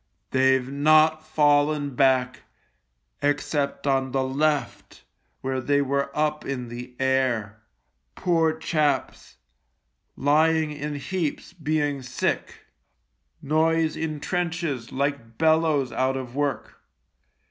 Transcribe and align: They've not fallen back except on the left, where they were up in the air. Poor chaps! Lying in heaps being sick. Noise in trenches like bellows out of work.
They've 0.31 0.67
not 0.67 1.23
fallen 1.27 1.91
back 1.93 2.41
except 3.21 3.85
on 3.85 4.13
the 4.13 4.23
left, 4.23 5.03
where 5.41 5.61
they 5.61 5.79
were 5.79 6.09
up 6.17 6.43
in 6.43 6.69
the 6.69 6.95
air. 6.99 7.61
Poor 8.15 8.51
chaps! 8.57 9.37
Lying 10.15 10.71
in 10.71 10.95
heaps 10.95 11.53
being 11.53 12.01
sick. 12.01 12.65
Noise 13.43 13.95
in 13.95 14.19
trenches 14.19 14.91
like 14.91 15.37
bellows 15.37 15.91
out 15.91 16.17
of 16.17 16.33
work. 16.35 16.81